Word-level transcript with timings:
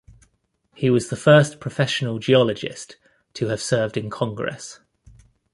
He 0.73 0.89
was 0.89 1.09
the 1.09 1.15
first 1.15 1.59
professional 1.59 2.17
geologist 2.17 2.97
to 3.35 3.49
have 3.49 3.61
served 3.61 3.95
in 3.97 4.09
Congress. 4.09 4.79